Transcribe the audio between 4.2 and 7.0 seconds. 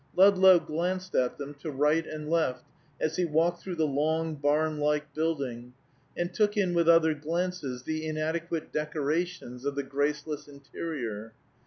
barn like building, and took in with